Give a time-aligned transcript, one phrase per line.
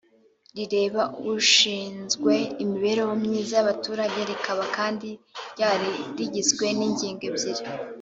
[0.57, 1.03] rireba
[1.33, 5.09] ushinzwe imibereho myiza y abaturage rikaba kandi
[5.51, 7.63] ryari rigizwe n’ingingo ebyiri